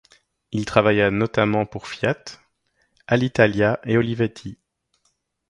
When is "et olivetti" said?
3.83-4.57